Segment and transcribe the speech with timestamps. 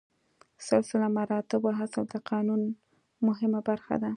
[0.69, 2.61] سلسله مراتبو اصل د قانون
[3.27, 4.09] مهمه برخه ده.